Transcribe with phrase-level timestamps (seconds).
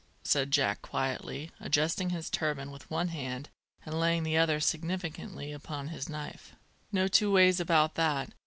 [0.23, 3.49] said Jack quietly, adjusting his turban with one hand
[3.85, 6.55] and laying the other significantly upon his knife.
[6.91, 8.31] "No two ways about that!